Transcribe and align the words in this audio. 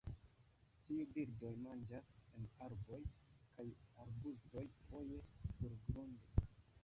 Tiuj 0.85 1.03
birdoj 1.17 1.51
manĝas 1.65 2.07
en 2.39 2.47
arboj 2.69 2.99
kaj 3.57 3.67
arbustoj, 4.05 4.67
foje 4.87 5.23
surgrunde. 5.51 6.49